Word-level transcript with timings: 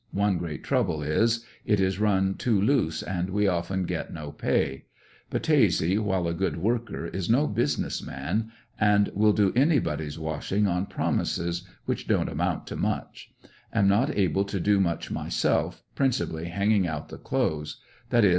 One 0.13 0.39
great 0.39 0.63
trouble 0.63 1.03
is, 1.03 1.45
it 1.63 1.79
is 1.79 1.99
run 1.99 2.33
too 2.33 2.59
loose 2.59 3.03
and 3.03 3.29
we 3.29 3.47
often 3.47 3.83
get 3.85 4.11
no 4.11 4.31
pay. 4.31 4.85
Battese, 5.29 5.99
while 5.99 6.27
a 6.27 6.33
good 6.33 6.57
worker, 6.57 7.05
is 7.05 7.29
no 7.29 7.45
business 7.45 8.01
man, 8.01 8.51
and 8.79 9.09
will 9.13 9.31
do 9.31 9.53
any 9.55 9.75
70 9.75 9.75
ANDER80NVILLE 9.75 9.83
DIARY. 9.85 9.95
body's 9.97 10.17
washing 10.17 10.67
on 10.67 10.85
promises, 10.87 11.67
which 11.85 12.07
don't 12.07 12.29
amount 12.29 12.65
to 12.65 12.75
much. 12.75 13.29
Am 13.71 13.87
not 13.87 14.09
able 14.17 14.43
to 14.43 14.59
do 14.59 14.79
much 14.79 15.11
myself, 15.11 15.83
principally 15.93 16.45
hanging 16.45 16.87
out 16.87 17.09
the 17.09 17.19
clothes; 17.19 17.79
that 18.09 18.25
is. 18.25 18.29